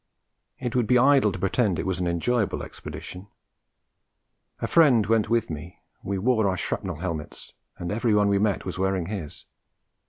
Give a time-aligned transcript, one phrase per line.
[0.57, 3.27] It would be idle to pretend it was an enjoyable expedition.
[4.59, 8.79] A friend went with me; we wore our shrapnel helmets, and everybody we met was
[8.79, 9.45] wearing his.